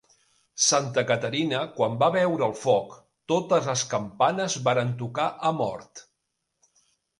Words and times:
Santa 0.67 1.01
Caterina 1.11 1.59
quan 1.75 1.99
va 2.05 2.07
veure 2.15 2.47
el 2.47 2.55
foc, 2.63 2.97
totes 3.33 3.69
les 3.73 3.85
campanes 3.93 4.59
varen 4.71 4.97
tocar 5.05 5.31
a 5.51 5.55
mort. 5.63 6.05